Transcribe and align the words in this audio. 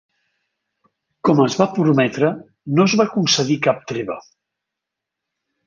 Com 1.29 1.41
es 1.43 1.57
va 1.59 1.67
prometre, 1.75 2.31
no 2.79 2.87
es 2.91 2.97
va 3.03 3.07
concedir 3.13 3.61
cap 3.69 3.87
treva. 3.95 4.19